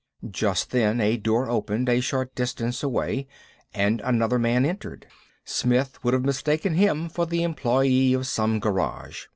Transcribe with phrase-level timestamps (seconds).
[0.31, 3.27] Just then a door opened a short distance away
[3.71, 5.05] and another man entered.
[5.45, 9.27] Smith would have mistaken him for the employee of some garage.